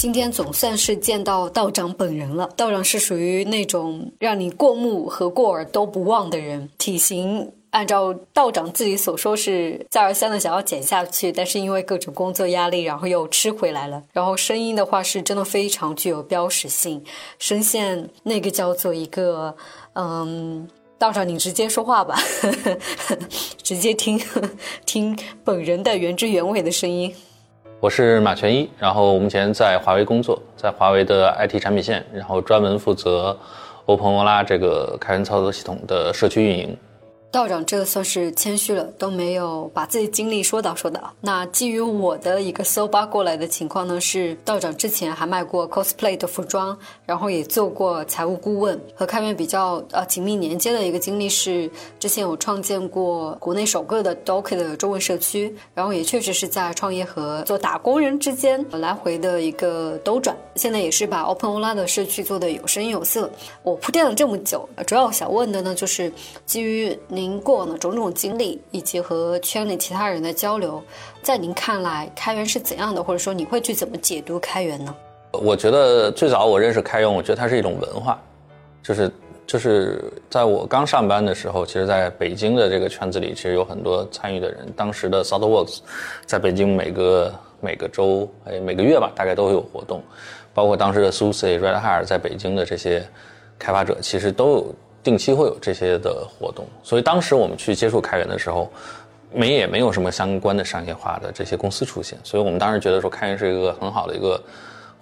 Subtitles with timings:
[0.00, 2.48] 今天总算是见到道长本人了。
[2.56, 7.52] 道长是属于那种让你过目和过耳都不忘的人，体型。
[7.68, 14.02] 按照道长自己所说，是再而三的想要减下去，但是因为各种工作压力，然后又吃回来了。
[14.14, 17.04] 然后声音的话，是真的非常具有标识性，
[17.38, 19.54] 声线那个叫做一个，
[19.92, 20.66] 嗯，
[20.98, 22.50] 道长你直接说话吧，呵
[23.06, 23.18] 呵
[23.62, 24.18] 直接听
[24.86, 27.14] 听本人的原汁原味的声音。
[27.80, 33.34] 我是马全一，然后目前在华为工作，在华为的 IT 产品线，然后专门负责
[33.86, 36.76] 欧朋、欧拉这个开源操作系统的社区运营。
[37.32, 41.14] 道长，这算是谦虚了，都没有把自己经历说道说道。
[41.20, 51.70] 那基于我的一个搜八过来的情况呢，是道长之前还卖过 cosplay 的服装，然后也做过财务顾问，和开源比较呃紧密连接的一个经历是，
[52.00, 60.36] 之前有创建过国内首个的 Docker 的中文社区，然后也确实是在创业和做打工人之间来回的一个兜转。
[60.56, 63.30] 现在也是把 OpenOla 的社区做的有声有色。
[63.62, 66.12] 我铺垫了这么久，主要想问的呢，就是
[66.44, 67.19] 基于你。
[67.20, 70.82] 您过往的种种经历，以及和圈里其他人的交流，
[71.22, 73.02] 在您看来，开源是怎样的？
[73.02, 74.94] 或者说，你会去怎么解读开源呢？
[75.32, 78.18] 我觉得最早我认识开源，我觉得它是一种文化，
[78.82, 79.12] 就是
[79.46, 84.66] 就是在我刚上班的时候，其实在北京的这个圈子里，其实有很多参与的人。
[84.74, 85.80] 当时的 ThoughtWorks
[86.24, 90.02] 在北京每个每个周哎每个月吧，大概都会有活动，
[90.54, 93.06] 包括当时的 Susie、Red Hat 在北京的这些
[93.58, 94.74] 开发者，其实都有。
[95.02, 98.70] 定期会有这些的活动，所以当时我们去接触开源的时候，
[99.32, 104.40] 没也没有什么相关的商业化的这些公司出现，所以我们当时觉得说开源是一个很好的一个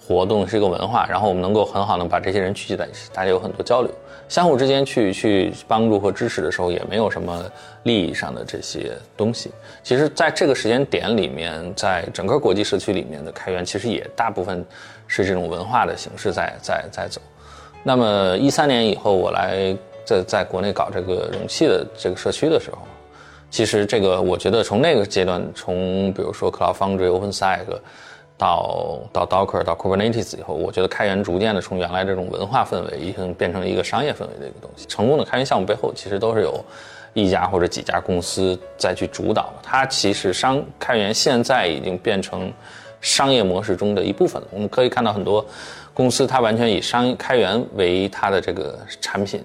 [0.00, 3.90] 活动，是一个文化，然后我们能够很好的把这些人聚集在一起，大家有很多交流，
[4.28, 7.44] 相互之间去去帮助和支持的时候，也没有什么
[7.82, 9.50] 利益上的这些东西。
[9.82, 14.64] 其实，在这个时间点里面，在整个国际社区里面的开源，其实也大部分
[15.06, 17.20] 是这种文化的形式在在在走。
[17.82, 19.74] 那么一三年以后，我来。
[20.08, 22.78] 在在国内搞这个容器的这个社区的时候，
[23.50, 27.66] 其实这个我觉得从那个阶段，从比如说 Cloud Foundry、OpenStack
[28.38, 34.86] 到到 Docker 到 Kubernetes 以后，我觉得开源逐渐的从原来这种文化氛围，已经变成一个商业氛围的一个东西。
[34.86, 36.64] 成功的开源项目背后，其实都是有
[37.12, 39.52] 一家或者几家公司在去主导。
[39.62, 42.50] 它其实商开源现在已经变成
[43.02, 44.48] 商业模式中的一部分了。
[44.52, 45.44] 我们可以看到很多
[45.92, 49.44] 公司，它完全以商开源为它的这个产品。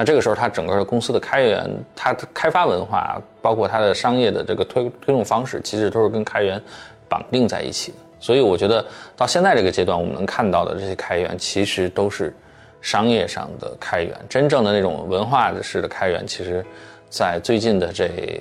[0.00, 6.58] 那这个时候，它整个公司的开源、它的开发文化，包括它的商业的这个推推动方式，其实都是跟开源
[7.06, 7.98] 绑定在一起的。
[8.18, 8.82] 所以，我觉得
[9.14, 12.34] 到现在这个阶段，我们能看到的这些开源，其实都是
[12.80, 14.16] 商业上的开源。
[14.26, 16.64] 真正的那种文化式的开源，其实，
[17.10, 18.40] 在最近的这，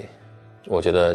[0.65, 1.13] 我觉得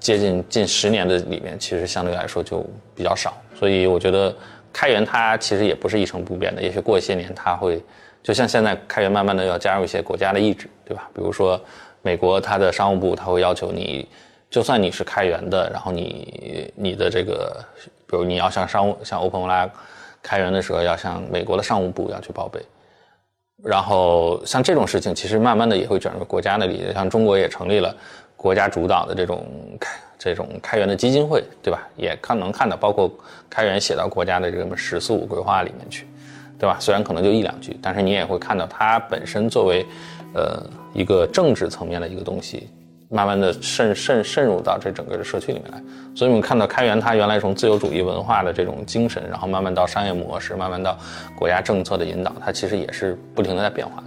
[0.00, 3.36] 接近近十年的里面，其实相对来说就比较少。
[3.54, 4.34] 所以，我觉得
[4.72, 7.84] 开源它其实也不是一成不变的，也许过一些年它会。
[8.26, 11.08] 就像现在开源慢慢的要加入一些国家的意志，对吧？
[11.14, 11.60] 比如说，
[12.02, 14.04] 美国它的商务部它会要求你，
[14.50, 17.64] 就算你是开源的，然后你你的这个，
[18.04, 19.70] 比如你要向商务向 OpenAI
[20.24, 22.60] 开源的时候，要向美国的商务部要去报备。
[23.62, 27.94] 然后像这种事情，其实慢慢的也会转入国家那里，像中国也成立了
[28.36, 29.46] 国家主导的这种
[29.78, 31.88] 开这种开源的基金会，对吧？
[31.94, 33.08] 也看能看到，包括
[33.48, 36.08] 开源写到国家的这个“十四五”规划里面去。
[36.58, 36.76] 对吧？
[36.80, 39.84] 虽然可能就一两句，但是你也会看到它本身作为，
[40.34, 40.62] 呃，
[40.94, 42.68] 一个政治层面的一个东西，
[43.08, 45.82] 慢慢的渗渗渗入到这整个的社区里面来。
[46.14, 50.98] 所以我们看到开源它原来从自由主义文化的这种精神，然后慢慢到商业模式，慢慢到
[51.38, 54.04] 国家政策的引导，它其实也是不停的在变化的。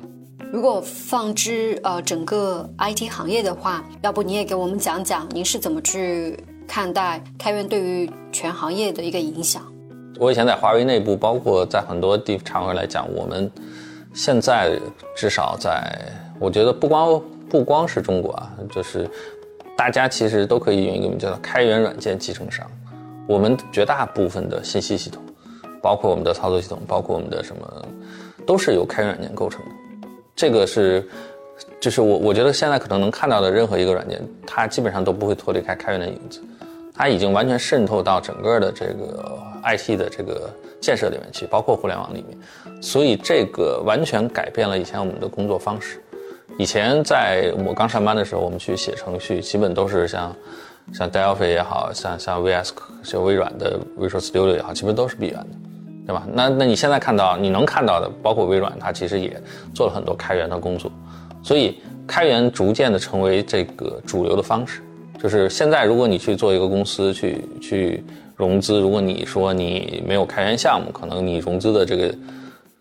[0.51, 6.35] 如果放之呃整个 IT 行业的话，要不你也给我们讲讲您是怎么去
[6.67, 9.61] 看待开源对于全行业的一个影响？
[10.19, 13.49] 我以前在华为内部，包括在很多地场合来讲，我们
[14.13, 14.77] 现在
[15.15, 15.81] 至少在，
[16.37, 19.09] 我觉得不光不光是中国啊，就是
[19.77, 22.69] 大家其实都可以用一个名叫做开源软件集成商。
[23.27, 25.23] 我们绝大部分的信息系统，
[25.81, 27.85] 包括我们的操作系统，包括我们的什么，
[28.45, 30.07] 都是由开源软件构成的。
[30.35, 31.07] 这个是，
[31.79, 36.41] 就是我我觉得现在可能能看到的任何一个软件，它基本上都不会脱离开开源的影子。
[36.99, 40.49] 它已经完全渗透到整个的这个 IT 的这个
[40.81, 42.37] 建设里面去，包括互联网里面，
[42.81, 46.03] 所以这个完全改变了以前我们的工作方式。
[46.57, 50.35] 以前在我刚上班的时候，我们去写程序，基本都是像
[50.93, 55.47] 像 Delphi 也好像像 VS 就微软的 Visual Studio 也好，基本都是闭源的，
[56.05, 56.27] 对吧？
[56.33, 59.41] 那那你现在看到你能看到的，包括微软，它其实也
[59.73, 60.91] 做了很多开源的工作，
[61.41, 64.81] 所以开源逐渐的成为这个主流的方式。
[65.21, 68.01] 就是现在，如果你去做一个公司去去
[68.37, 72.15] 融资，如果你说你没有开源项目，可能你融资的这个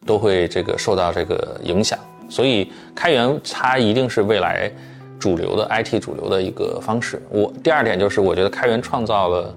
[0.07, 1.99] 都会这个受到这个影响。
[2.31, 4.71] 所以开源它一定是未来
[5.19, 7.21] 主流的 IT 主流的一个方式。
[7.29, 9.53] 我第二点就是，我觉得开源创造了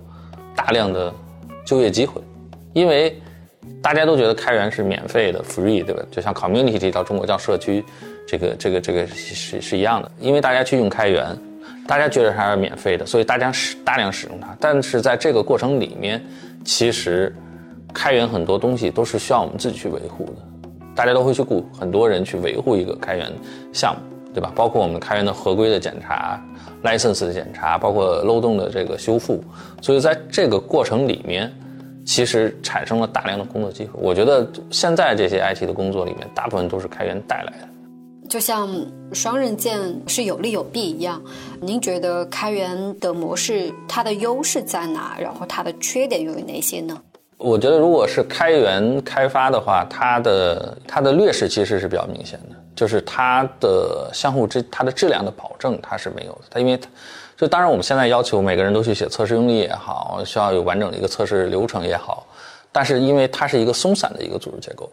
[0.56, 1.14] 大量的
[1.64, 2.20] 就业机会，
[2.74, 3.16] 因为
[3.80, 6.04] 大家都觉得开源是免费的 free，对吧？
[6.10, 7.84] 就像 community 到中国叫社区，
[8.28, 11.38] 这个这个这个是是一样的，因为大家去用开源。
[11.88, 14.56] 大家觉得它是免费的，所以大家使大量使用它。
[14.60, 16.22] 但是在这个过程里面，
[16.64, 17.36] 其实
[17.94, 20.34] 开源很多东西都是需要我们自己去维护的。
[20.96, 23.32] 大家都会去雇很多人去维护一个开源
[23.74, 24.02] 项目，
[24.34, 24.52] 对吧？
[24.56, 26.40] 包括我们开源的合规的检查、
[26.84, 29.44] license 的检查，包括漏洞的这个修复。
[29.82, 31.52] 所以在这个过程里面，
[32.06, 33.92] 其实产生了大量的工作机会。
[33.94, 37.68] 我觉得现在这些 IT 的工作里面，大部分都是开源带来的。
[38.32, 38.70] 就像
[39.12, 41.22] 双刃剑是有利有弊一样，
[41.60, 45.18] 您觉得开源的模式它的优势在哪？
[45.20, 46.98] 然后它的缺点又有哪些呢？
[47.36, 56.44] 我觉得如果是开源开发的话，它的它的劣势其实是比较明显的，就是它的相互之它的质量的保证它是没有的。
[56.50, 56.80] 它因为
[57.36, 62.26] 就当然我们现在要求每个人都去写测试用例也好，需要有完整的一个测试流程也好，
[62.72, 64.90] 但是因为它是一个松散的一个组织结构。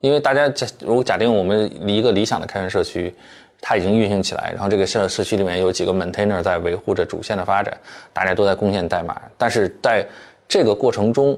[0.00, 3.12] 因为大家假如果假定我们一个理想的开源社区，
[3.60, 7.76] 它已经运行起来，然后这个社社区里面有几个 maintainer 在维护着主线的发展，
[8.12, 10.06] 大家都在贡献代码，但是在
[10.46, 11.36] 这个过程中，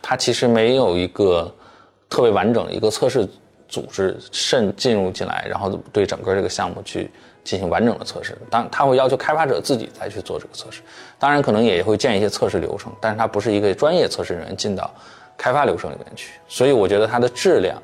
[0.00, 1.52] 它其实没有一个
[2.08, 3.28] 特别完整的一个测试
[3.68, 7.10] 组织渗进入进来，然后对整个这个项目去
[7.42, 8.38] 进行完整的测试。
[8.48, 10.80] 当他会要求开发者自己再去做这个测试，
[11.18, 14.88] 当然可能也会建一些测试流程，但是它不是一个专业测试人员进到
[15.36, 17.82] 开发流程里面去，所以我觉得它的质量。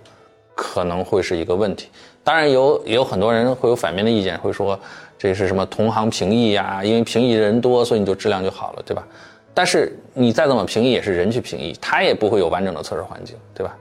[0.55, 1.89] 可能会是一个问题，
[2.23, 4.79] 当然有也有很多人会有反面的意见，会说
[5.19, 6.83] 这是什么同行评议呀？
[6.85, 9.07] 因为评议人多，所以你就质量就好了，对吧？
[9.55, 13.77] 但是你再怎么评议，也是人去评议，他也不会有完整的测试环境，对吧？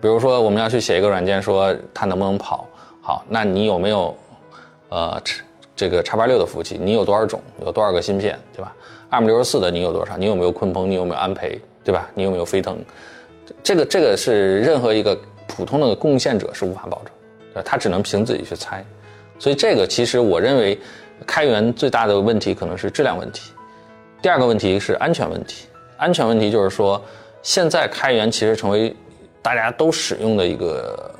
[0.00, 2.66] 比如说我们要去写一个软件，说它能不能跑
[3.00, 4.16] 好，那你有没有
[4.88, 5.20] 呃
[5.76, 6.78] 这个叉八六的服务器？
[6.80, 7.40] 你有多少种？
[7.64, 8.74] 有多少个芯片，对吧
[9.10, 10.16] ？ARM 六十四的你有多少？
[10.16, 10.90] 你有没有鲲鹏？
[10.90, 11.60] 你有没有安培？
[11.84, 12.10] 对吧？
[12.14, 12.76] 你有没有飞腾？
[13.62, 15.18] 这个这个是任何一个。
[15.46, 17.12] 普通的贡献者是无法保证，
[17.54, 18.84] 呃，他只能凭自己去猜，
[19.38, 20.78] 所以这个其实我认为，
[21.26, 23.52] 开源最大的问题可能是质量问题，
[24.20, 25.66] 第二个问题是安全问题。
[25.96, 27.00] 安全问题就是说，
[27.42, 28.94] 现在开源其实成为
[29.40, 31.14] 大家都使用的一个，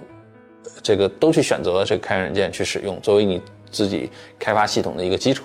[0.82, 5.44] 这个都去选择这个开源软件去使用，作为你自己开发系统的一个基础。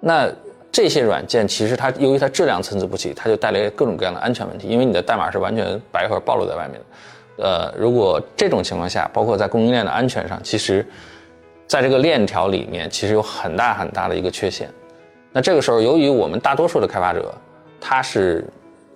[0.00, 0.32] 那
[0.72, 6.86] 这些软件其实它由于它质量参差不齐，它就带来各种各样的安全问题，因为你的代码是完全白盒暴露在外面的。
[7.38, 10.84] 呃，如果这种情况下，包括在供应链的安全上，其实，
[11.66, 14.68] 在这个链条里面，其实有很大很大的一个缺陷。
[15.32, 17.32] 那这个时候，由于我们大多数的开发者，
[17.80, 18.44] 他是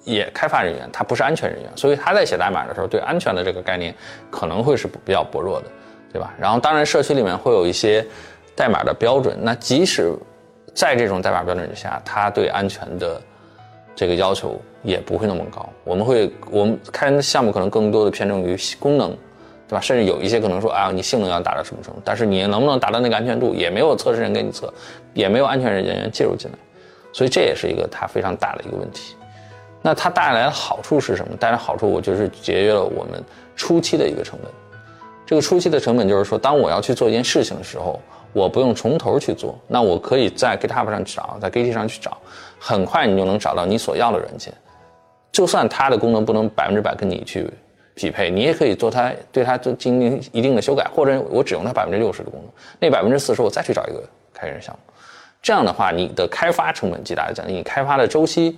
[0.03, 3.95] 也开发人员，他不是安全人员，所以他在写代码的时候，对安全的这个概念
[4.31, 5.67] 可能会是比较薄弱的，
[6.13, 6.35] 对吧？
[6.39, 8.05] 然后，当然社区里面会有一些
[8.57, 10.13] 代码的标准，那即使
[10.75, 13.21] 在这种代码标准之下，他对安全的
[13.95, 14.61] 这个要求。
[14.85, 19.11] 也不会那么高，我们会我们开源的项目可能更多的偏重于功能，
[19.69, 19.81] 对吧？
[19.81, 24.75] 甚至有一些可能说啊，你性能要达到什么程度，但是你能不能达到那个安全度，也没有测试人给你测，
[25.15, 26.59] 也没有安全人员介入进来，
[27.13, 29.15] 所以这也是一个它非常大的一个问题。
[29.83, 31.37] 那它带来的好处是什么？
[31.37, 33.23] 带来好处，我就是节约了我们
[33.55, 34.51] 初期的一个成本。
[35.25, 38.01] 这个初期的成本就是说，当我要去做一件事情的时候，
[38.33, 42.19] 我不用从头去做，那我可以在 GitHub 上去找，在 Git 上去找，
[42.65, 44.55] 很快你就能找到你所要的软件。
[45.33, 47.51] 就算它的功能不能百分之百跟你去
[47.95, 54.01] 匹配，你也可以做它，对它做进行一定的修改，或者我只用它百分之六十的功能，那百分之四十我再去找一个
[54.33, 54.93] 开源项目，
[55.43, 58.57] 这样的话，你的开发成本极大的降低，你开发的周期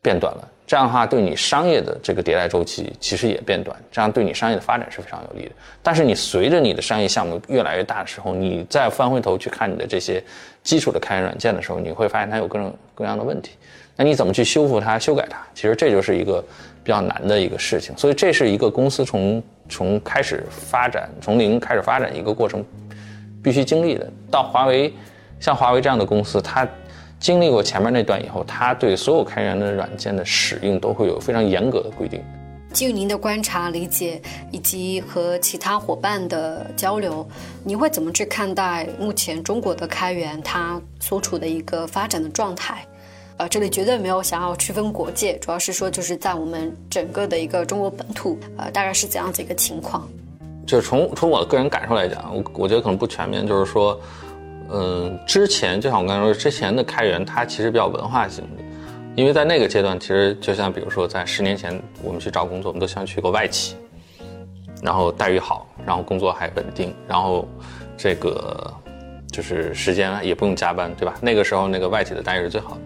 [0.00, 0.48] 变短了。
[0.66, 5.52] 这样的话，对你商业的这个迭代周期其实也变短，这样对你商业的发展是非常有利的。
[5.80, 10.20] 但是你随着你的商业项目越来越大的时候，你再翻回头去看你的这些
[10.64, 13.52] 基础的开源软件的时候，你会发现它有各种各样的问题。
[13.94, 15.38] 那你怎么去修复它、修改它？
[15.54, 16.44] 其实这就是一个
[16.82, 17.96] 比较难的一个事情。
[17.96, 22.64] 所以这是一个公司从从开始发展、从零开始发展一个过程，
[23.40, 24.10] 必须经历的。
[24.32, 24.92] 到华为，
[25.38, 26.66] 像华为这样的公司，它。
[27.18, 32.22] 经历过前面那段以后，他对所有开源的软件的使用都会有非常严格的规定。
[32.72, 34.20] 基于您的观察、理解
[34.50, 37.26] 以及和其他伙伴的交流，
[37.64, 42.86] 你会怎么去看待目前中国的开源它所处的一个发展的状态？
[43.38, 50.06] 呃，这里绝对没有想要区分国界，主要是说就是在我们整个的一个中国本土，呃，大概是怎样子一个情况？
[50.66, 53.98] 就是从从我的个人感受来讲，我我觉得可能不全面，就是说。
[54.70, 58.62] 嗯，之前就像我刚才说，之前的开源它其实比较文化型的，
[59.14, 63.76] 因为在那个阶段，其实就像比如说在十年前我们去找工作，我们都想去个外企，
[64.82, 67.48] 然后待遇好，然后工作还稳定，然后
[67.96, 68.74] 这个
[69.30, 71.14] 就是时间也不用加班，对吧？
[71.20, 72.80] 那个时候那个外企的待遇是最好的。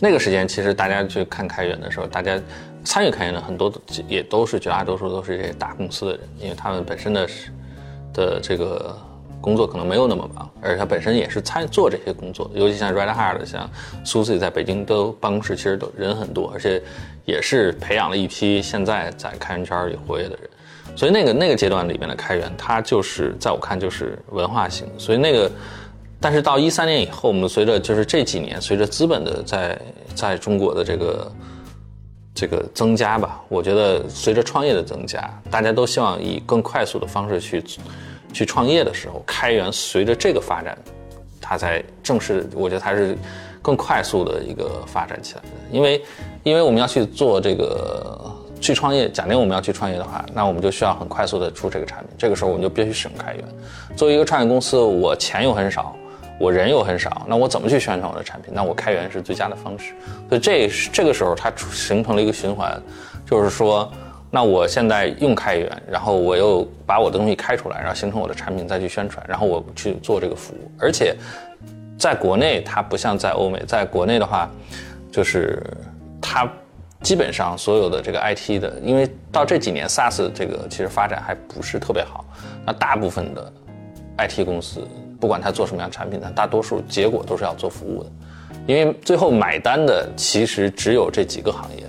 [0.00, 2.40] 那个时间其实大家去看开源的时候，大家
[2.84, 3.72] 参与开源的很多
[4.06, 7.50] 也都是绝大多数都是这些大公司的人，因为他们本身的是
[8.14, 8.96] 的这个。
[9.40, 13.70] 工作可能没有那么忙，而且他本身也是参做这些工作，尤其像 Red hart 像
[14.04, 16.82] Susie 在北京的办公室其实都人很多，而且
[17.24, 20.50] 也是培养了一批现在在开源圈里活跃的人，
[20.96, 25.50] 所以那个那个阶段里面的开源，它就是在我看就是文化型，所以那个，
[26.20, 29.80] 但是到一三年以后，我们随着就是这几年随着资本的在
[30.14, 31.32] 在中国的这个
[32.34, 37.62] 这个增加吧，我觉得随着创业的增加，大家都希望以更快速的方式去。
[38.32, 40.76] 去创业的时候，开源随着这个发展，
[41.40, 43.16] 它才正式，我觉得它是
[43.62, 45.48] 更快速的一个发展起来的。
[45.70, 46.02] 因为，
[46.42, 48.30] 因为我们要去做这个
[48.60, 52.08] 去创业，假定我们要去创业的话，那我们就需要很快速的出这个产品。
[52.18, 53.44] 这个时候我们就必须使用开源。
[53.96, 55.96] 作为一个创业公司，我钱又很少，
[56.38, 58.52] 我人又很少，那我怎么去宣传我的产品？
[58.54, 59.94] 那我开源是最佳的方式。
[60.28, 62.80] 所以这这个时候它形成了一个循环，
[63.26, 63.90] 就是说。
[64.30, 70.70] 那我现在用开源，然后我又把我的东西开出来，然后形成我的产品，再去宣传，然后我去做这个服务。
[70.78, 71.16] 而且，
[71.98, 74.50] 在国内它不像在欧美，在国内的话，
[75.10, 75.62] 就是
[76.20, 76.46] 它
[77.00, 82.22] 基本上所有的这个 IT 的，因为到这几年 SaaS 这个其实发展还不是特别好，
[82.66, 83.50] 那大部分的
[84.18, 84.86] IT 公司
[85.18, 88.10] 不管它做什么样产品，它大多数结果都是要做服务的，
[88.66, 91.84] 因为最后买单的其实只有这几个行业。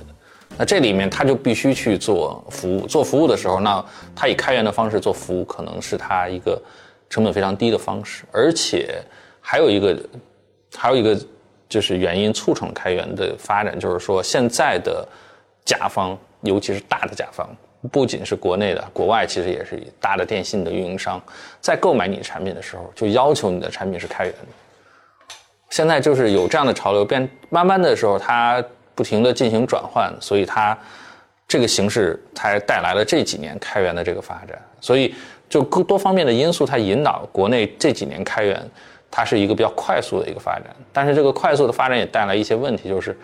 [0.60, 3.82] 那这里面他就必须去做服务，做服务的时候，那
[4.14, 6.62] 他以开源的方式做服务，可能是他一个
[7.10, 9.02] 成本非常低的方式，而且
[9.40, 9.98] 还有一个，
[10.76, 11.18] 还有一个
[11.70, 15.08] 就是原因促成开源的发展，就是说现在的
[15.64, 17.48] 甲方，尤其是大的甲方，
[17.90, 21.24] 不仅是国内的，国外其实也是大的电信的运营商，
[21.62, 24.40] 在购买你的产品的时候，就要求你的产品是开源的。
[25.70, 28.62] 现在就是有这样的潮流，变慢慢的时候，它。
[29.00, 30.78] 不停的进行转换，所以它
[31.48, 34.62] 这个形式才带来了这几年开源的这个发展。
[34.82, 35.16] 所以
[35.48, 38.62] 就更多方面的因素，它引导国内这几年开源，
[39.10, 40.66] 它是一个比较快速的一个发展。
[40.92, 43.18] 但是这个快速的发展也带来一些问题，就是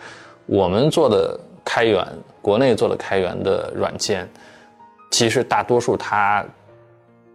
[0.45, 2.07] 我们做的开源，
[2.41, 4.25] 国内做的开源的软件，
[5.11, 6.41] 其实大多数它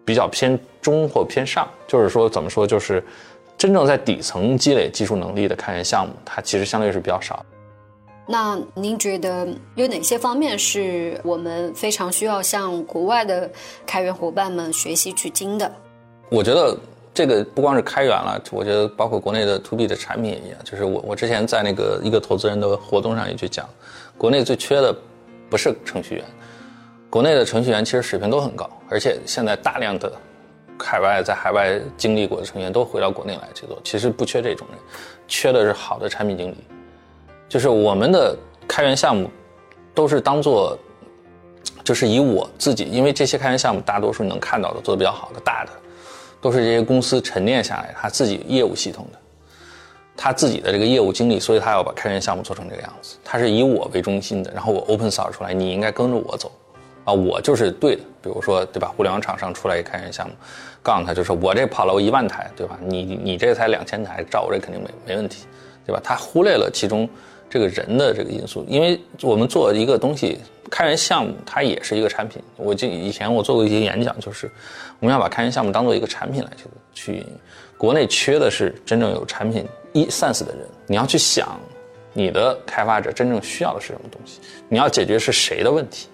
[0.02, 3.04] 比较偏中或偏上，就是说怎么说，就是
[3.58, 7.44] 真正在底层积累技术能力的开源项目，它其实相对是比较少。
[8.32, 9.44] 那您觉得
[9.74, 13.50] 有哪些方面是我们非常需要向国外的
[13.84, 15.68] 开源伙伴们学习取经的？
[16.28, 16.78] 我觉得
[17.12, 20.56] 这个不光是开源了，我觉得包括国内的 to B 的产品也一样。
[20.62, 23.68] 就是我我之前在那个一个投资人的活动上也去讲，
[24.16, 24.94] 国内最缺的
[25.50, 26.24] 不是程序员，
[27.10, 30.12] 国内的程序员其实水平都很高，而且现在大量的
[30.78, 34.78] 海外在海外经历过的程序员都回到国内来去做，其实不缺这种人，
[35.26, 36.58] 缺的是好的产品经理。
[37.50, 38.34] 就是我们的
[38.68, 39.28] 开源项目，
[39.92, 40.78] 都是当做，
[41.82, 45.72] 就是以我自己，因为这些开源项目大多数能看到的做的比较好的大的，
[46.40, 49.18] 都是这些公司沉淀下来他自己业务系统的，
[50.16, 53.16] 他自己的这个业务经历，所以他要把开源项目做成这个样子。
[53.24, 56.52] 他是以我为中心的，然后我 open source 出来，你应该跟着我走，
[57.04, 58.02] 啊，我就是对的。
[58.22, 58.92] 比如说，对吧？
[58.96, 60.34] 互联网厂商出来一开源项目，
[60.84, 62.78] 告诉他就说，我这跑了我一万台，对吧？
[62.80, 65.46] 你你这才两千台，照我这肯定没没问题，
[65.84, 66.00] 对吧？
[66.04, 67.10] 他忽略了其中。
[67.50, 70.38] 这个人的这个因素，因为我们做一个东西，
[70.70, 72.40] 开源项目它也是一个产品。
[72.56, 74.50] 我记以前我做过一些演讲，就是
[75.00, 76.64] 我们要把开源项目当做一个产品来去
[76.94, 77.26] 去。
[77.76, 80.66] 国内缺的是真正有产品一 sense 的人。
[80.86, 81.58] 你要去想，
[82.12, 84.38] 你的开发者真正需要的是什么东西？
[84.68, 86.06] 你要解决是谁的问题？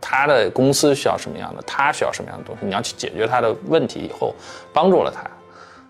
[0.00, 1.62] 他的公司需要什么样的？
[1.66, 2.64] 他需要什么样的东西？
[2.64, 4.34] 你要去解决他的问题以后，
[4.72, 5.30] 帮助了他，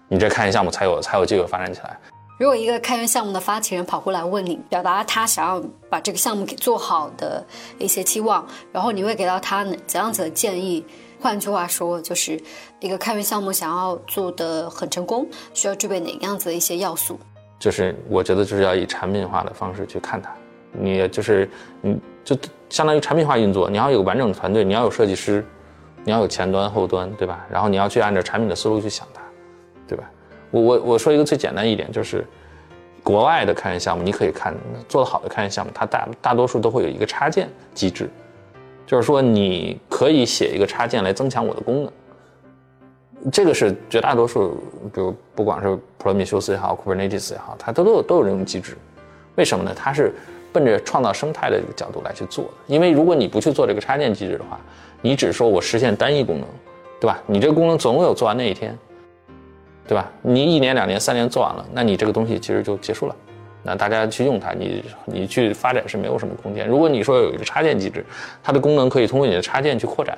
[0.08, 1.96] 你这开源项目才有才有机会发展起来。
[2.42, 7.46] 如果一个开源项目的发起人跑过来问你，表达他想要把这个项目给做好的
[7.78, 10.84] 一些期望，然后你会给到他怎样子的建议？
[11.20, 12.42] 换句话说，就是
[12.80, 17.16] 一个开源项目想要做的很成功，需要具备哪样子的一些要素？
[17.60, 20.28] 就是我觉得就是要以产品化的方式去看它，
[20.72, 21.48] 你就是
[21.80, 22.36] 你就。
[22.70, 25.46] 相当于产品化运作，你要有完整的团队，你要有设计师，
[26.02, 27.46] 你要有前端后端，对吧？
[27.48, 29.22] 然后你要去按照产品的思路去想它，
[29.86, 30.10] 对吧？
[30.52, 32.24] 我我我说一个最简单一点，就是
[33.02, 34.54] 国外的开源项目，你可以看
[34.88, 38.08] 做得好的开源项目，它大大多数都会有一个插件机制，
[38.86, 41.92] 就是说你可以写一个插件来增强我的功能，
[43.32, 44.62] 这个是绝大多数，
[44.94, 48.76] 比如不管是普罗米修斯也好，Kubernetes 也好，它都都有都有这种机制，
[49.34, 49.72] 为什么呢？
[49.74, 50.14] 它是。
[50.54, 54.60] 奔着创造生态的这个角度来去做的，因为如果你不去做这个插件机制的话，
[55.00, 56.46] 你只说我实现单一功能，
[57.00, 57.18] 对吧？
[57.26, 58.76] 你这个功能总有做完那一天，
[59.86, 60.10] 对吧？
[60.22, 63.16] 你一年、两年、三年做完了，那你这个东西其实就结束了，
[63.62, 66.66] 那大家去用它，你你去发展是没有什么空间。
[66.66, 68.04] 如果你说有一个插件机制，
[68.42, 70.16] 它的功能可以通过你的插件去扩展，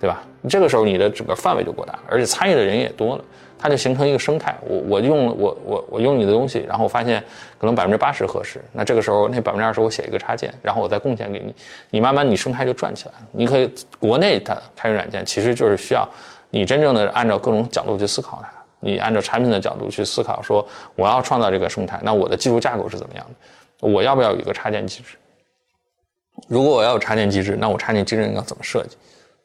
[0.00, 0.22] 对吧？
[0.48, 3.24] 这个时候你的整个范围就扩大了，而且参与的人也多了。
[3.56, 7.22] 它就形成一个生态，我我用我我我用你的东西，然后我发现
[7.56, 11.54] 可能百分之八十合适，那这个时候那百分之二十我写一个插件，然后我再贡献给你，
[11.88, 13.26] 你慢慢你生态就转起来了。
[13.32, 16.06] 你可以国内的开源软件其实就是需要
[16.50, 18.50] 你真正的按照各种角度去思考它，
[18.84, 23.88] 你按照产品的角度去思考，说我要创造这个生态，那我的技术架构是怎么样的？
[23.88, 25.16] 我要不要有一个插件机制？
[26.48, 28.96] 如果我要有插件机制，那我插件机制要怎么设计，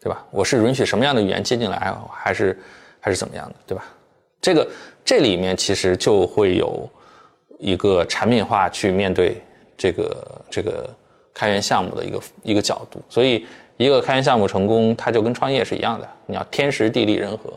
[0.01, 0.25] 对吧？
[0.31, 2.59] 我是允许什么样的语言接进来，还是
[2.99, 3.85] 还是怎么样的，对吧？
[4.41, 4.67] 这个
[5.03, 6.89] 这里面其实就会有
[7.59, 9.41] 一个产品化去面对
[9.77, 10.89] 这个这个
[11.33, 13.45] 开源项目的一个一个角度，所以
[13.77, 17.53] 一个开源项目成功，它就跟创业是一样的，你要天时地利人和，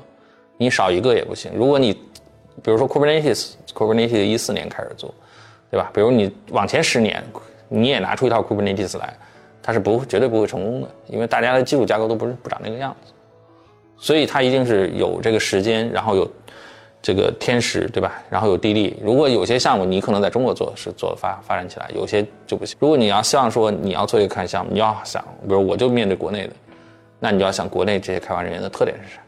[0.62, 1.50] 你少一个也不行。
[1.54, 1.92] 如果你
[2.62, 5.12] 比如说 Kubernetes，Kubernetes 一四年开始做，
[5.70, 5.90] 对吧？
[5.92, 7.22] 比如你往前十年，
[7.68, 9.16] 你也拿出一套 Kubernetes 来，
[9.62, 13.12] 它是不绝对不会成功的，因为大家的基础架构都不是不长那个样子，
[13.98, 16.30] 所以它一定是有这个时间，然后有。
[17.04, 18.22] 这个天时对吧？
[18.30, 18.96] 然后有地利。
[19.02, 22.76] 如果有些项目你可能在中国做是做发发展起来，有些就不行。
[22.78, 26.52] 如果你要希望说你要做一个开源项目，你要想，比如我就面对国内的，
[27.18, 29.20] 那你就要想国内这些开发人员的特点是啥，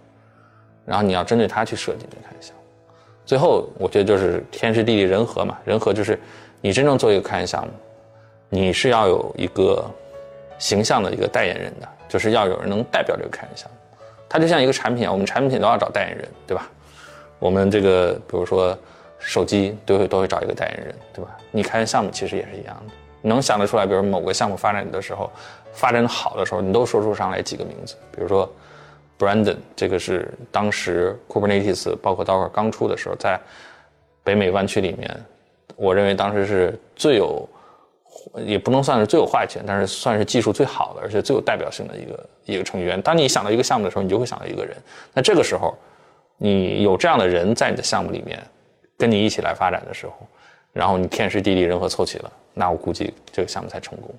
[0.85, 2.62] 然后你要针对他去设计这个开源项目。
[3.25, 6.18] 最后我觉得就是天时地利人和嘛，人和就是
[6.61, 7.73] 你真正做一个开源项目，
[8.49, 9.85] 你是要有一个
[10.59, 13.77] 形象的一个代言人的，就是要有人能代表这个开源项目。
[14.29, 16.68] 它就像一个产品，我们产品都要找代言人，对吧？
[17.38, 18.77] 我们这个，比如说
[19.18, 21.37] 手机，都会都会找一个代言人，对吧？
[21.51, 22.92] 你开源项目其实也是一样的，
[23.23, 25.31] 能想得出来，比如某个项目发展的时候，
[25.73, 28.51] 发展好的时候，你都说出上来几个名字，比如说
[29.18, 33.40] Brandon，这个是当时 Kubernetes 包括 Docker 刚出的时候，在
[34.22, 35.24] 北美湾区里面，
[35.77, 37.48] 我认为当时是最有，
[38.37, 43.00] 也不能算是最有话语权，但是算是技术最好的，而且最有代表性的一个一个成员。
[43.00, 44.77] 当你想到一个项目的时候，你就会想到一个人，
[45.12, 45.74] 那这个时候。
[46.37, 48.42] 你有这样的人在你的项目里面，
[48.98, 50.14] 跟你一起来发展的时候，
[50.72, 54.12] 然后你天时地利人和凑齐了，那我估计这个项目才成功。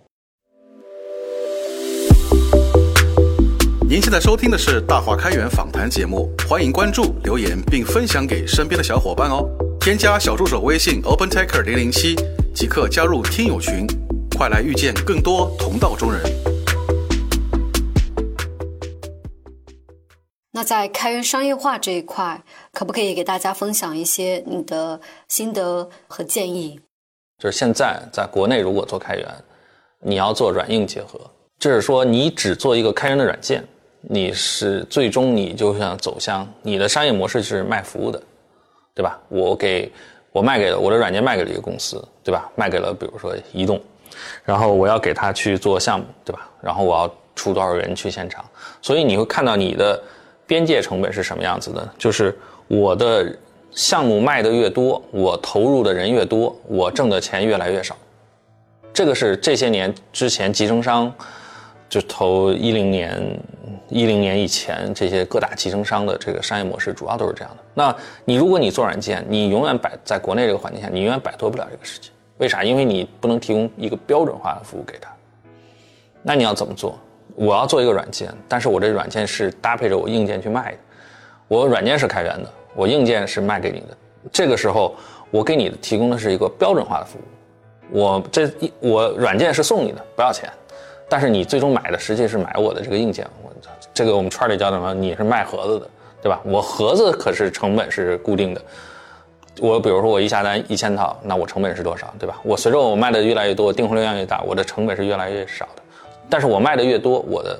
[3.87, 9.47] 您现在收听的是大话开源访谈节目，欢迎关注、留言并分享给身边的小伙伴哦。
[9.79, 12.15] 添加小助手微信 OpenTaker 零零七，
[12.51, 13.85] 即刻加入听友群，
[14.35, 16.19] 快来遇见更多同道中人。
[20.51, 22.43] 那在开源商业化这一块，
[22.73, 26.79] 可不可以给大家分享一些你的心得和建议？
[27.37, 29.27] 就是现在在国内，如果做开源，
[30.01, 31.19] 你要做软硬结合，
[31.59, 33.63] 就是说你只做一个开源的软件，
[34.07, 38.21] 你是最终你就想走向你的商业模式是卖服务的，
[38.93, 39.19] 对吧？
[39.29, 39.91] 我给
[40.31, 42.49] 我卖给了我的软件卖给了一个公司，对吧？
[42.55, 43.81] 卖给了比如说移动，
[44.43, 46.49] 然后我要给他去做项目，对吧？
[46.61, 48.43] 然后我要出多少人去现场，
[48.81, 50.01] 所以你会看到你的。
[50.47, 51.89] 边界成本是什么样子的？
[51.97, 52.37] 就是
[52.67, 53.35] 我的
[53.71, 57.97] 项目卖的越多，我投入的人越多，我挣的钱越来越少。
[58.93, 61.11] 这个是这些年之前集成商，
[61.89, 63.39] 就投一零年、
[63.89, 67.63] 一零年以前这些各大集成商的这个商业模式，主要都是这样的。
[67.73, 72.11] 那你如果你做软件，你永远摆在国内这个环境下，你永远摆脱不了这个事情。
[72.37, 72.63] 为啥？
[72.63, 75.09] 因为你不能提供一个标准化的服务给他。
[76.21, 76.99] 那你要怎么做？
[77.35, 80.77] 我要做一个软件，但是我这软件是搭配着我硬件去卖的。
[81.47, 83.97] 我软件是开源的，我硬件是卖给你的。
[84.31, 84.95] 这个时候，
[85.31, 90.49] 我给你提供的是一个标准化的服务，我这一我软件是送你的，不要钱，
[91.07, 93.27] 但是你最终买的实际是买我的这个硬件。
[93.43, 93.51] 我
[93.93, 94.93] 这个我们圈里叫什么？
[94.93, 95.89] 你是卖盒子的，
[96.21, 96.41] 对吧？
[96.43, 98.61] 我盒子可是成本是固定的。
[99.61, 102.39] 我比如说我一下单一千套，那我成本是多少，对吧？
[102.43, 105.81] 我随着我卖的越来越多，订货量越大，我的成本是越来越少的。
[106.29, 107.59] 但是我卖的越多，我的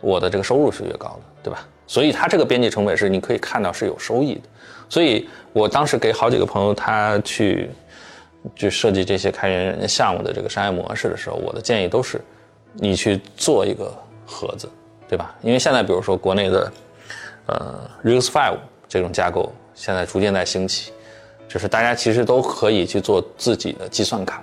[0.00, 1.66] 我的这个收入是越高的，对吧？
[1.86, 4.42] 所以它这个边际成本是你可以看到是有收益的。
[4.88, 7.70] 所以我当时给好几个朋友他去
[8.54, 12.20] 去设计这些开源项目的这个商业模式的时候，我的建议都是
[12.74, 13.92] 你去做一个
[14.26, 14.68] 盒子，
[15.08, 15.34] 对吧？
[15.42, 16.72] 因为现在比如说国内的
[17.46, 18.58] 呃 RISC-V
[18.88, 20.92] 这种架构现在逐渐在兴起。
[21.46, 24.42] 就是大家其实都可以去做自己的计算卡，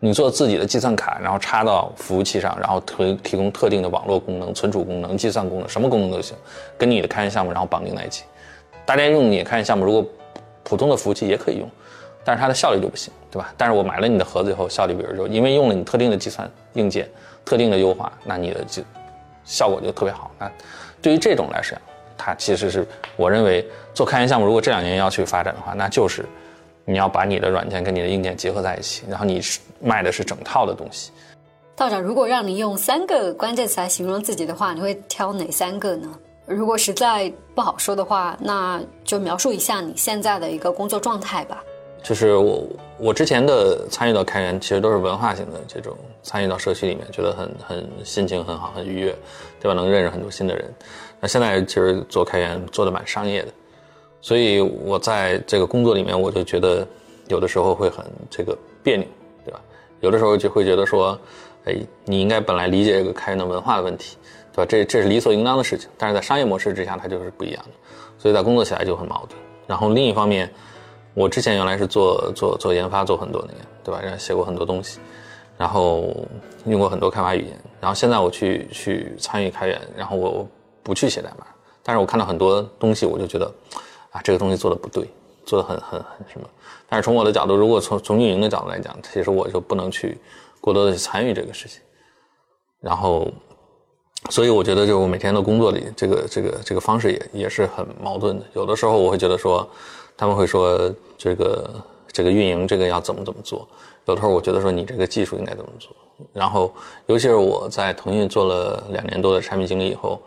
[0.00, 6.34] 你做自己的计算卡，然后插到服务器上，然后提提供特定的网络功能、存储功能、计算功能，什么功能都行，
[6.76, 8.24] 跟你的开源项目然后绑定在一起。
[8.84, 10.04] 大家用你的开源项目，如果
[10.64, 11.70] 普通的服务器也可以用，
[12.24, 13.54] 但是它的效率就不行，对吧？
[13.56, 17.08] 但是我买了你的盒子以后，效率比如说因为用了你特定的计算硬件、
[17.44, 18.82] 特定的优化，那你的就
[19.44, 20.30] 效果就特别好。
[20.38, 20.50] 那
[21.02, 21.76] 对于这种来说。
[22.16, 26.24] 它其实是我认为做开源项目，如果这两年要去发展的话，那就是
[26.84, 31.10] 你要把你的软件跟你的硬件结合在一起，然后你是卖的是整套的东西。
[31.74, 36.08] 道长，如果让你用三个关键词来形容自己的话，你会挑哪三个呢？
[36.46, 41.62] 如果实在不好说的话，那就描述一下你现在的一个工作状态吧。
[42.04, 42.62] 就是我
[42.98, 49.16] 我之前的参与到开源，其实都是文化型的这种参与到社区里面，觉得很很心情很好，很愉悦，
[49.58, 49.74] 对吧？
[49.74, 50.70] 能认识很多新的人。
[51.18, 53.48] 那现在其实做开源做的蛮商业的，
[54.20, 56.86] 所以我在这个工作里面，我就觉得
[57.28, 59.06] 有的时候会很这个别扭，
[59.42, 59.58] 对吧？
[60.00, 61.18] 有的时候就会觉得说，
[61.64, 64.18] 哎，你应该本来理解这个开源的文化的问题，
[64.52, 64.66] 对吧？
[64.68, 67.70] 这这是理所应当的事情，但是在商业模式之下，它就是不一样的，
[68.18, 69.40] 所以在工作起来就很矛盾。
[69.66, 70.52] 然后另一方面，
[71.14, 74.00] 我之前原来是做做做研发做很多年，对吧？
[74.02, 75.00] 然后写过很多东西，
[75.56, 76.14] 然后
[76.66, 80.46] 用过很多开发语言，然后现在我去去参与开源，然后我。
[80.86, 81.46] 不去写代码，
[81.82, 83.50] 但是我看到很多东西，我就觉得，
[84.10, 85.08] 啊，这个东西做的不对，
[85.46, 86.46] 做的很很很什么。
[86.90, 90.18] 但是从我的角度，如果从从运营的角度来讲，其实我就不能去
[90.60, 91.80] 过多的去参与这个事情。
[92.82, 93.26] 然后，
[94.28, 98.44] 所以我觉得，就我每天的工作里，这个这个这个方式也也是很矛盾的。
[98.52, 99.66] 有的时候我会觉得说，
[100.16, 101.70] 他们会说这个
[102.10, 103.66] 这个运营这个要怎么怎么做。
[104.06, 105.94] 有的时候我觉得说，你这个技术应该怎么做。
[106.32, 106.72] 然后，
[107.06, 110.20] 尤其是我在腾讯做了两年多的产品经理以后。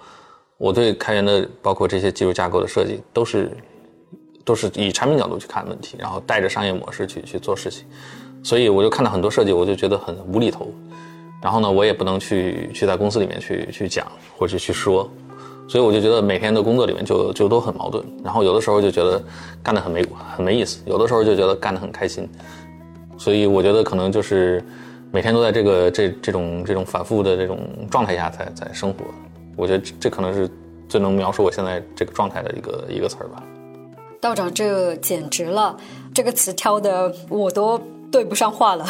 [0.60, 3.52] 我对开源的包括这些技术架构的设计，都是
[4.44, 7.86] 都是以产品角度去看问题，然后带着商业模式去去做事情，
[8.44, 10.74] 所以我就看到很多设计，我就觉得很无厘头。
[11.44, 15.08] 然后呢，我也不能去去在公司里面去去讲或者去说，
[15.68, 18.04] 所以我就觉得每天的工作里面就就都很矛盾。
[18.24, 19.22] 然后有的时候就觉得
[19.62, 22.28] 干得很没很没意思，有的时候就觉得干得很开心。
[23.18, 24.64] 所以我觉得可能就是
[25.12, 29.00] 每天都在这个这这种这种反复的这种状态下在在生活。
[29.56, 30.50] 我觉得这可能是
[30.88, 33.44] 最能描述我现在这个状态的一个一个词儿吧。
[34.22, 35.76] 道长，这简直了，
[36.14, 37.80] 这个词挑的我都
[38.12, 38.86] 对不上话了。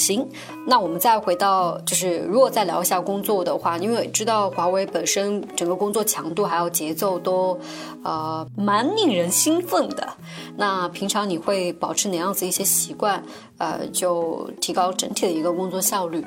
[0.00, 0.26] 行，
[0.66, 7.60] 那我们再回到，就是如果再聊一下工作的话，因为知道华为本身整个工作强度还有节奏都，
[8.02, 10.08] 呃，蛮令人兴奋的。
[10.56, 13.22] 那平常你会保持哪样子一些习惯，
[13.58, 16.24] 呃，就提高整体的一个工作效率？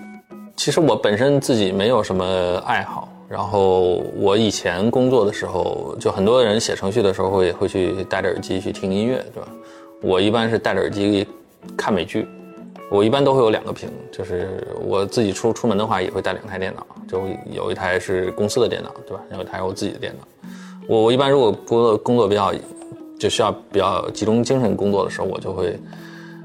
[0.55, 3.09] 其实我本身自己没有什么爱好。
[3.29, 9.49] 然后我以前工作的时候，就很多人写程序的时候会会去戴着耳机去听音乐，对吧？
[10.03, 11.25] 我一般是戴着耳机
[11.75, 12.27] 看美剧。
[12.93, 19.23] 我一般都会有两个屏，就是我自己出出门的话也会带两台电脑，就有一台是公司的电脑，对吧？
[19.33, 20.47] 有一台我自己的电脑。
[20.87, 22.53] 我我一般如果工作工作比较
[23.17, 25.75] 就需要比较集中精神工作的时候，我就会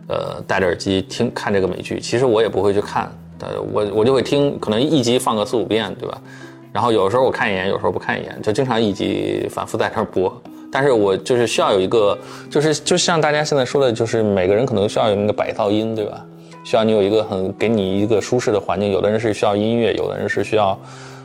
[0.08, 2.00] 呃戴着耳机听看这个美剧。
[2.00, 6.18] 其实我也不会去看，呃我我就会听，可能一集放个四五遍，对吧？
[6.72, 10.34] 然后有时候我看一眼，有时候不看一眼，就经常一集反复在那播。
[10.72, 12.16] 但是我就是需要有一个，
[12.50, 16.24] 就是就像大家现在说的，就是每个人可能需要有那个白噪音，对吧？
[16.68, 18.92] 需要你有一个很给你一个舒适的环境。
[18.92, 20.78] 有的人是需要音乐，有的人是需要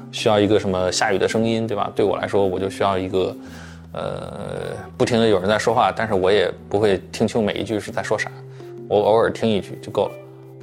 [0.10, 1.92] 需要一个什么下雨的声音，对吧？
[1.94, 3.36] 对我来说，我就需要一个
[3.92, 4.32] 呃
[4.96, 8.32] 不停的有人在说话，但是我也不会听清每一句是在说啥，
[8.88, 10.12] 我偶尔听一句就够了。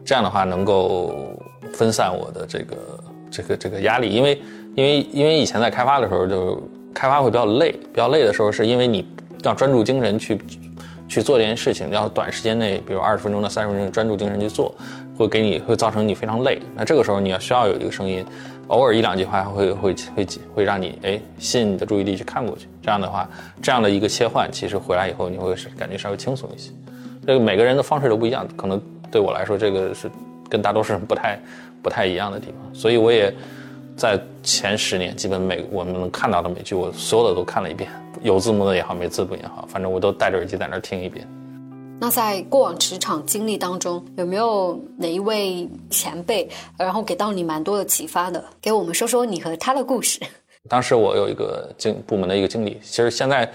[0.03, 1.15] 这样的话能够
[1.75, 2.77] 分散我的这个
[3.31, 4.41] 这个这个压力，因为。
[4.77, 6.63] 因为因为以前在开发的时候，就
[6.95, 9.05] 开发会比较累，比较累的时候，是因为你
[9.43, 10.39] 要专注精神去
[11.11, 14.73] 去做这件事情，要短时间内，比如二十分钟到三十分钟专注精神去做，
[15.19, 16.63] 会给你会造成你非常累。
[16.77, 18.25] 那这个时候你要需要有一个声音，
[18.69, 22.69] 偶尔一两句话会会会会让你哎吸引你的注意力去看过去。
[22.81, 23.29] 这样的话，
[23.61, 26.71] 这样的一个切换，其实回来以后你会感觉稍微轻松一些。
[27.27, 30.09] 这个每个人的方式都不一样，可能对我来说，这个是
[30.49, 31.41] 跟大多数人不太
[31.83, 32.73] 不太一样的地方。
[32.73, 33.35] 所以我也
[34.01, 37.91] 在前十年，基本每我们能看到的美剧，我所有的都看了一遍，
[38.23, 41.29] 有字幕的也好，没字幕也好，反正我都戴着耳机在那儿听一遍。
[42.01, 48.43] 那在过往职场经历当中，有没有哪一位前辈，然后给到你蛮多的启发的？
[48.59, 50.19] 给我们说说你和他的故事。
[50.67, 53.47] 当时我有一个经部门的一个经理，其实现在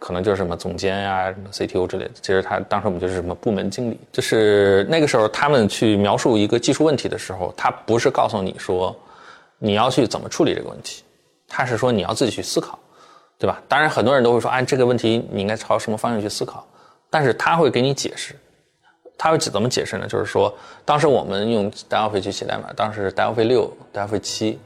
[0.00, 2.10] 可能就是什么总监呀、什么 CTO 之类的。
[2.20, 8.92] 其实他当时我们就是什么部门经理，就是那个时候他们去描述一个技术问题的时候，他不是告诉你说
[9.58, 11.02] 你要去怎么处理这个问题，
[11.48, 12.78] 他是说你要自己去思考，
[13.38, 13.62] 对吧？
[13.68, 16.66] 当然很多人都会说，哎，这个问题你应该朝什么方向去思考。
[17.10, 18.34] 但是他会给你解释，
[19.16, 20.06] 他会怎么解释呢？
[20.08, 20.52] 就是说，
[20.84, 24.58] 当时我们用 Delphi 去写代码，当时是 Delphi 六、Delphi 七，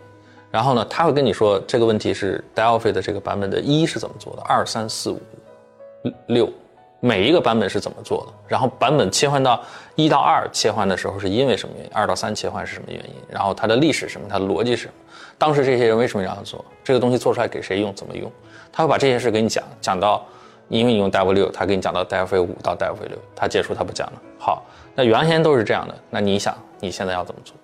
[0.50, 5.20] 然后呢，他会跟你说这个问题是 Delphi 的这个版本的一是怎么做的，二三四五
[6.28, 6.50] 六，
[7.00, 9.62] 每一个版本是怎么做的，然后版本切换到
[9.94, 14.94] 一到二切换的时候是因为什么原因，二到三切换是什么原因，然后它的历史什么，它的逻辑是什么，
[15.36, 18.30] 当时这些人为什么这样做，这个东西做出来给谁用，怎么用，
[18.72, 20.24] 他会把这些事给你讲，讲到。
[20.70, 24.20] 因为你用 Delphi 六，他给你讲到 Delphi 五到 Delphi 六，他结束他不讲了。
[24.38, 24.62] 好，
[24.94, 27.56] 那原先都是这样的，那你想你现在要怎么做？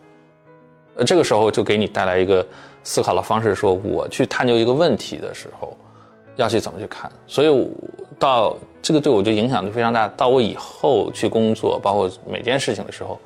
[0.97, 2.43] 呃，这个时候就给你带来一个
[2.83, 5.77] 思考的方式，说我去探究一个问题的时候，
[6.37, 7.13] 要去怎么去看。
[7.27, 7.69] 所以我
[8.25, 10.09] 到这个对我就影响就非常大。
[10.17, 13.21] 到我以后去工作，包括每件事情的时候，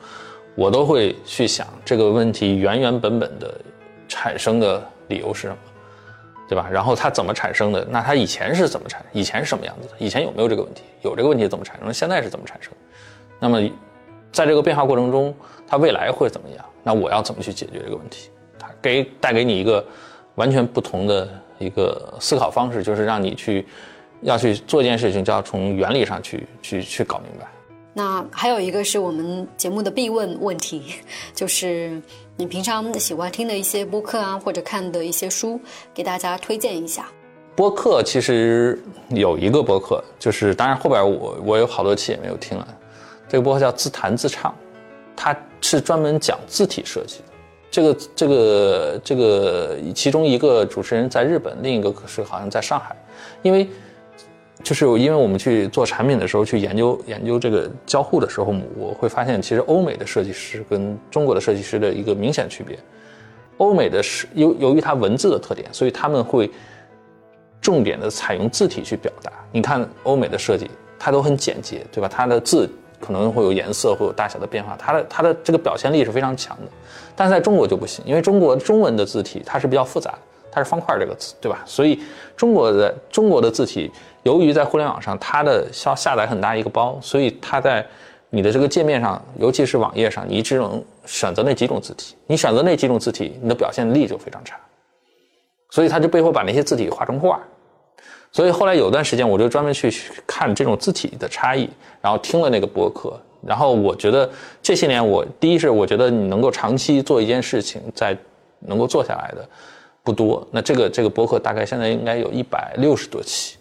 [0.57, 3.55] 我都会去想这个问题原原本本的
[4.09, 5.57] 产生的理由是什么。
[6.49, 6.67] 对吧？
[6.73, 7.87] 然后它怎么产生的？
[7.91, 9.05] 那它以前是怎么产？
[9.13, 9.95] 以前是什么样子的？
[9.99, 10.83] 以前有没有这个问题？
[11.03, 11.93] 有这个问题怎么产生？
[11.93, 12.73] 现在是怎么产生？
[13.39, 13.61] 那么，
[14.33, 15.35] 在这个变化过程中，
[15.67, 16.65] 它未来会怎么样？
[16.83, 18.31] 那我要怎么去解决这个问题？
[18.59, 19.85] 它给带给你一个
[20.37, 23.67] 完全不同的一个思考方式，就是让你去
[24.23, 27.47] 要去做一件事情，就要从原理上去去去搞明白。
[27.95, 30.95] 那还有一个是我们节目的必问问题，
[31.35, 32.01] 就是。
[32.41, 35.61] 你平常喜欢听的一些播客啊，或者看的一些书，
[35.93, 37.09] 给大家推荐一下。
[37.57, 42.69] 播客其实有一个播客，就是当然后边我我有好多期也没有听了。
[43.29, 44.55] 这个播客叫自弹自唱，
[45.17, 47.25] 它是专门讲字体设计的。
[47.73, 52.95] 这个这个这个其中一个主持人在日本，另一个可是好像在上海，
[53.43, 53.69] 因为。
[54.63, 62.79] 就是因为我们去做产品的时候，去研究研究这个交互的时候，我会发现，其实欧美的设计师跟中国的设计师的一个明显区别。
[63.59, 66.51] 欧美的是由由于它文字的特点，所以他们会
[67.61, 69.33] 重点的采用字体去表达。
[69.51, 72.09] 你看欧美的设计，它都很简洁，对吧？
[72.09, 72.69] 它的字
[73.01, 76.71] 可能会有颜色，会有大小的变化，它的它的这个表现力是非常强的。
[77.17, 80.19] 但在中国就不行，因为中国中文的字体它是比较复杂的，
[80.59, 81.63] 它是方块这个字，对吧？
[81.65, 82.01] 所以
[82.37, 83.91] 中国的中国的字体。
[84.25, 87.87] 由于在互联网上，它的下下载很大一个包，所以它在
[88.29, 92.15] 你的这个界面上，尤其是网页上，你只能选择那几种字体。
[92.27, 94.59] 你选择那几种字体，你的表现力就非常差。
[95.71, 97.41] 所以它就背后把那些字体画成画。
[98.31, 99.91] 所以后来有段时间，我就专门去
[100.27, 101.71] 看这种字体的差异，
[102.03, 103.19] 然后听了那个播客。
[103.47, 104.29] 然后我觉得
[104.61, 108.15] 这些年，我第一是我觉得你能够长期做一件事情，在
[108.59, 109.49] 能够做下来的
[110.09, 110.47] 不多。
[110.51, 113.59] 那这个这个博客大概现在应该有一百六十多期。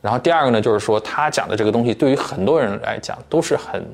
[0.00, 3.84] 然后第二个呢，就是说他讲的这个东西，对于很多人来讲都是很、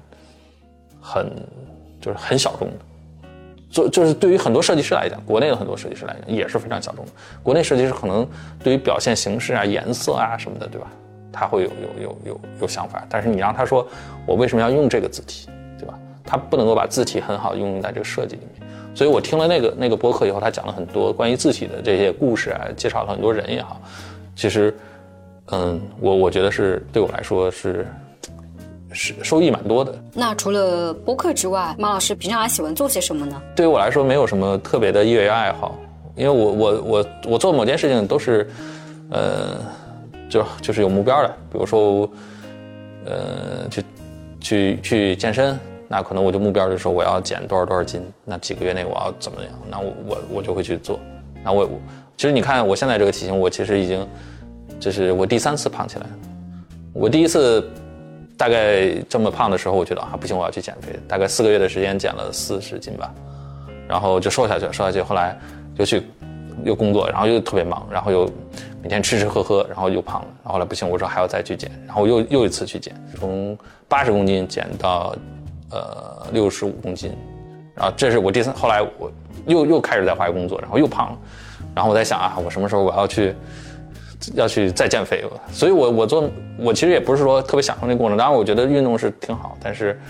[1.00, 1.32] 很
[2.02, 2.74] 就是很小众的，
[3.70, 7.12] 就就是对于很多设计师来讲，国内的很多设计师来讲也是非常小众的。
[7.42, 8.28] 国内设计师可能
[8.62, 10.88] 对于表现形式啊、颜色啊什么的，对吧？
[11.32, 13.88] 他会有有有有有想法，但是你让他说
[14.26, 15.98] 我为什么要用这个字体，对吧？
[16.22, 18.63] 他不能够把字体很好用在这个设计里面。
[18.94, 23.80] 所以我听了那个那个播客以后，他讲了很多关于自己的这些故事啊，介绍了很多人也好，
[24.36, 24.74] 其实。
[25.48, 27.86] 嗯，我我觉得是对我来说是
[28.92, 29.94] 是收益蛮多的。
[30.14, 33.42] 那除了播客之外，马老师平常还喜欢做些什么呢？
[33.54, 35.78] 对于我来说，没有什么特别的业余爱好，
[36.16, 38.48] 因为我我我我做某件事情都是，
[39.10, 39.60] 呃，
[40.30, 41.28] 就就是有目标的。
[41.52, 42.08] 比如说，
[43.04, 43.84] 呃，去
[44.40, 49.50] 去去健身，那可能我就目标就是说我要减多少多少斤，那几个月内我要怎么样？
[49.70, 50.98] 那我我我就会去做。
[51.42, 51.68] 那我
[52.16, 54.06] 其实你看我现在这个体型，我其实已经。
[54.80, 56.06] 就是我第三次胖起来。
[56.92, 57.70] 我第一次
[58.36, 60.98] 大概这么胖的时候，我觉得啊不行，我要去减肥。
[61.08, 63.14] 大概四个月的时间减了四十斤吧，
[63.88, 65.00] 然后就瘦下去了，瘦下去。
[65.00, 65.38] 后来
[65.78, 66.02] 就去
[66.64, 68.28] 又工作，然后又特别忙，然后又
[68.82, 70.28] 每天吃吃喝喝，然后又胖了。
[70.42, 73.56] 然后后来不行，我说还要再去减，然后又又一次去减，从
[73.88, 75.16] 八十公斤减到
[75.70, 77.12] 呃六十五公斤。
[77.74, 79.10] 然后这是我第三，后来我
[79.46, 81.18] 又又开始在华为工作，然后又胖了。
[81.74, 83.34] 然后我在想啊，我什么时候我要去？
[84.36, 90.00] 要去再减肥了，所以我我做我其实也不是说特别享受那个过程，当然我觉得运动是挺好，但是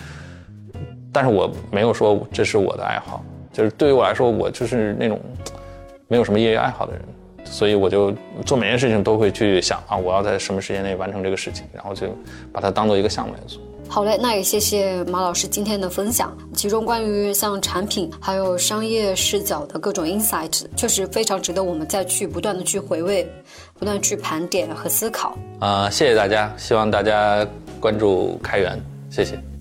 [1.10, 5.20] 但是我没有说这是我的爱好，就是对于我来说，我就是那种
[6.06, 7.02] 没有什么业余爱好的人，
[7.44, 8.14] 所以我就
[8.46, 12.06] 做每件事情都会去想啊，我要在什么时间内完成这个事情，然后就
[12.52, 13.60] 把它当做一个项目来做。
[13.88, 16.36] 好嘞，那也谢谢马老师今天的分享。
[16.52, 23.24] 其中关于像产品还有商业视角的各种 insight，确实非常值得我们再去不断的去回味，
[23.78, 25.38] 不断去盘点和思考。
[25.60, 27.46] 啊、谢谢大家，希望大家
[27.78, 29.53] 关注开源，谢谢。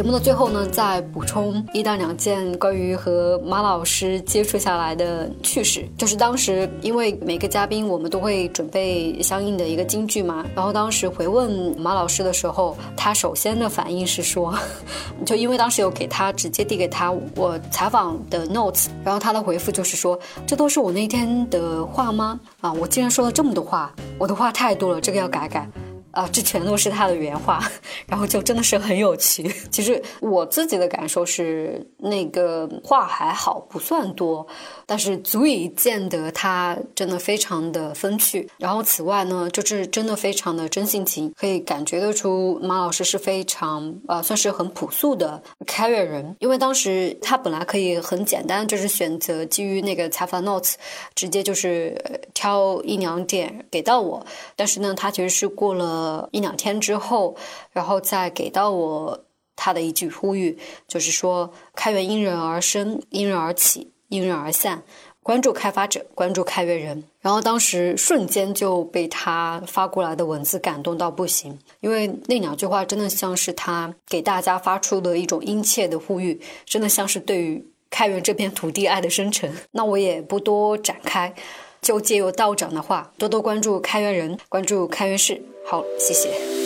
[0.00, 5.86] 节目的最后呢，再补充一到两件关于和马老师接触下来的趣事。
[5.98, 14.54] 就是当时因为每个嘉宾我们都会准备相应的一个金句嘛，然后当时回问马老师的时候，他首先的反应是说，
[15.26, 22.40] 就因为当时有给他直接递给他我采访的 notes，然后他的回复就是说，这都是我那天的话吗？
[22.62, 25.68] 啊，我竟然说了这么多话，我的话太多了，这个要改改。
[26.12, 27.62] 啊，这全都是他的原话，
[28.06, 29.42] 然后就真的是很有趣。
[29.70, 34.44] 其实我自己的感受是，那个话还好，不算多，
[34.86, 38.48] 但是足以见得他真的非常的风趣。
[38.58, 46.34] 然后此外呢，就是真的非常的真性情，可以感觉得出马老师是非常呃，算是很朴素的开源人。
[46.40, 50.74] 因为当时他本来可以很简单，就是选择基于那个采访 notes，
[51.14, 51.96] 直接就是
[52.34, 55.99] 挑一两点给到我，但是呢，他其实是过了。
[56.00, 57.36] 呃，一两天之后，
[57.72, 60.56] 然后再给到我他的一句呼吁，
[60.88, 64.82] 就是说开源因人而生，因人而起，因人而散，
[65.22, 67.04] 关注开发者，关注开源人。
[67.20, 79.54] 然后当时瞬间就被他发过来的文字感动到不行，因为那两句话真的像是他给大家发出的一种殷切的呼吁，真的像是对于开源这片土地爱的深沉。
[79.72, 81.34] 那我也不多展开，
[81.82, 85.42] 就借由道长的话，多多关注开源人，关注开源事。
[85.62, 86.59] 好，谢谢。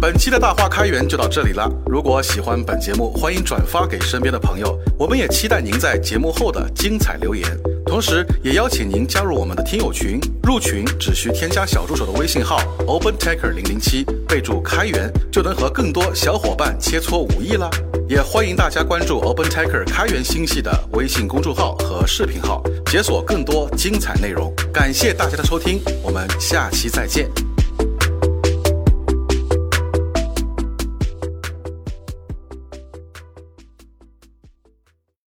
[0.00, 1.70] 本期的大话开源就到这里了。
[1.84, 4.74] 如果喜欢本节目，欢迎转发给身边的朋友。
[4.98, 7.44] 我们也期待您在节目后的精彩留言，
[7.84, 10.18] 同时也邀请您加入我们的听友群。
[10.42, 17.68] 入群只需添加小助手的微信号 OpenTaker 零零七，备注开源，就能和更多小伙伴切磋武艺啦。
[18.08, 24.50] 也欢迎大家关注 OpenTaker 开源星系的微信公众号和视频号，解锁更多精彩内容。
[24.72, 27.28] 感谢大家的收听，我们下期再见。